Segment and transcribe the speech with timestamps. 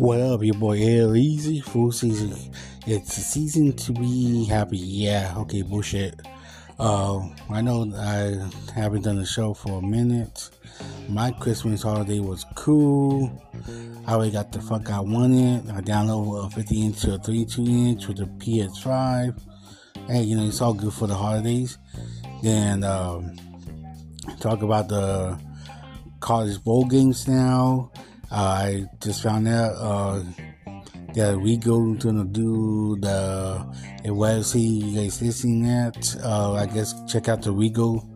[0.00, 1.60] What up, your boy L Easy?
[1.60, 2.34] Full season.
[2.86, 4.78] It's a season to be happy.
[4.78, 6.18] Yeah, okay, bullshit.
[6.78, 7.20] Uh,
[7.50, 10.48] I know I haven't done the show for a minute.
[11.10, 13.30] My Christmas holiday was cool.
[14.06, 15.68] I already got the fuck I wanted.
[15.68, 19.38] I downloaded a 50 inch to a 32 inch with a PS5.
[20.06, 21.76] Hey, you know, it's all good for the holidays.
[22.42, 23.36] Then, um,
[24.40, 25.38] talk about the
[26.20, 27.92] college bowl games now.
[28.30, 30.22] I just found out uh,
[31.14, 37.28] that we go to do the see you guys listening at uh, I guess check
[37.28, 38.08] out the Regal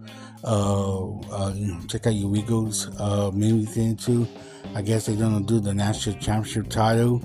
[0.45, 1.55] uh, uh,
[1.89, 4.29] check out your Regals uh, maybe thing too.
[4.75, 7.21] I guess they're gonna do the national championship title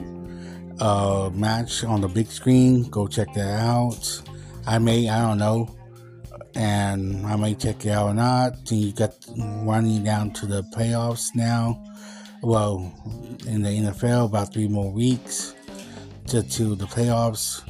[0.80, 2.90] uh, match on the big screen.
[2.90, 4.22] Go check that out.
[4.66, 5.76] I may I don't know,
[6.56, 8.72] and I may check it out or not.
[8.72, 11.84] You got running down to the playoffs now
[12.42, 12.94] well,
[13.48, 15.56] in the NFL, about three more weeks
[16.28, 17.64] to, to the playoffs.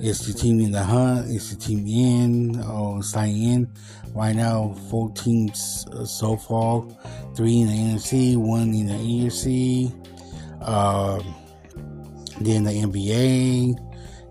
[0.00, 1.28] Is the team in the hunt?
[1.28, 3.72] Is the team in or signing in?
[4.14, 6.86] Right now, four teams uh, so far
[7.34, 9.92] three in the NFC, one in the AFC.
[10.60, 11.22] Uh,
[12.40, 13.76] then the NBA,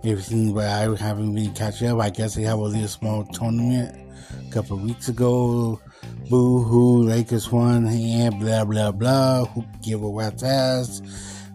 [0.05, 1.99] everything, but I haven't really catch up.
[1.99, 3.95] I guess they have a little small tournament
[4.47, 5.81] a couple weeks ago
[6.29, 9.45] boo hoo, Lakers won, and blah blah blah.
[9.45, 11.01] Who give a rat's ass?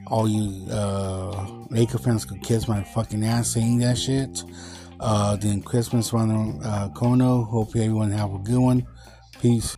[0.07, 4.45] All you uh, Laker fans could kiss my fucking ass saying that shit.
[5.01, 7.43] Uh, then Christmas around uh, corner.
[7.43, 8.87] Hope everyone have a good one.
[9.41, 9.77] Peace.